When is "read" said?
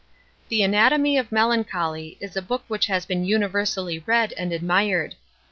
3.99-4.33